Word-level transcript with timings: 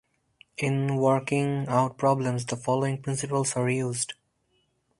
In 0.57 0.97
working 0.97 1.67
out 1.67 1.99
problems, 1.99 2.47
the 2.47 2.57
following 2.57 3.03
principles 3.03 3.55
are 3.55 3.69
used. 3.69 4.15